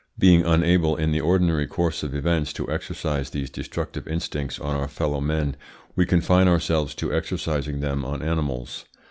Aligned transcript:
Being 0.17 0.43
unable, 0.47 0.95
in 0.95 1.11
the 1.11 1.21
ordinary 1.21 1.67
course 1.67 2.01
of 2.01 2.15
events, 2.15 2.51
to 2.53 2.67
exercise 2.71 3.29
these 3.29 3.51
destructive 3.51 4.07
instincts 4.07 4.57
on 4.57 4.75
our 4.75 4.87
fellow 4.87 5.21
men, 5.21 5.55
we 5.95 6.07
confine 6.07 6.47
ourselves 6.47 6.95
to 6.95 7.13
exercising 7.13 7.81
them 7.81 8.03
on 8.03 8.23
animals. 8.23 8.85